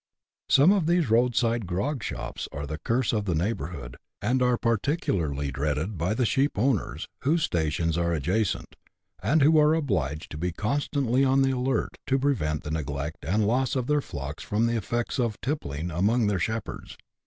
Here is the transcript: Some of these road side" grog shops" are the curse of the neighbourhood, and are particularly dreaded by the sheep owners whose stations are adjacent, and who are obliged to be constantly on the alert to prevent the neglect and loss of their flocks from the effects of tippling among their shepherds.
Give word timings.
Some 0.49 0.71
of 0.71 0.87
these 0.87 1.11
road 1.11 1.35
side" 1.35 1.67
grog 1.67 2.01
shops" 2.03 2.49
are 2.51 2.65
the 2.65 2.79
curse 2.79 3.13
of 3.13 3.25
the 3.25 3.35
neighbourhood, 3.35 3.97
and 4.19 4.41
are 4.41 4.57
particularly 4.57 5.51
dreaded 5.51 5.95
by 5.95 6.15
the 6.15 6.25
sheep 6.25 6.53
owners 6.57 7.07
whose 7.19 7.43
stations 7.43 7.99
are 7.99 8.11
adjacent, 8.11 8.75
and 9.21 9.43
who 9.43 9.59
are 9.59 9.75
obliged 9.75 10.31
to 10.31 10.39
be 10.39 10.51
constantly 10.51 11.23
on 11.23 11.43
the 11.43 11.51
alert 11.51 11.99
to 12.07 12.17
prevent 12.17 12.63
the 12.63 12.71
neglect 12.71 13.23
and 13.23 13.45
loss 13.45 13.75
of 13.75 13.85
their 13.85 14.01
flocks 14.01 14.43
from 14.43 14.65
the 14.65 14.75
effects 14.75 15.19
of 15.19 15.39
tippling 15.39 15.91
among 15.91 16.25
their 16.25 16.39
shepherds. 16.39 16.97